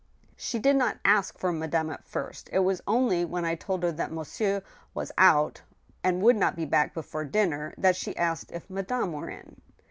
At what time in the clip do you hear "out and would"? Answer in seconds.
5.15-6.37